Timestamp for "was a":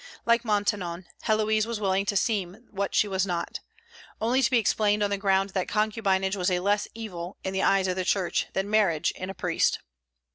6.35-6.57